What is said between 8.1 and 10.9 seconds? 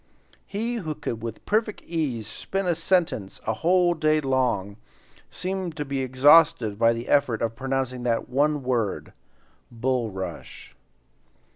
one word, "bulrush."